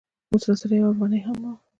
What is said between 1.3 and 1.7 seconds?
نه وه.